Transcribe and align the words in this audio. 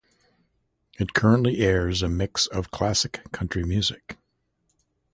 It 0.97 1.13
currently 1.13 1.59
airs 1.59 2.01
a 2.01 2.09
mix 2.09 2.47
of 2.47 2.71
classic 2.71 3.19
country 3.31 3.63
music. 3.63 4.17